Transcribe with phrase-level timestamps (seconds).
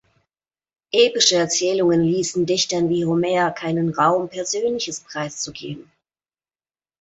[0.91, 5.91] Epische Erzählungen ließen Dichtern wie Homer keinen Raum, Persönliches preiszugeben.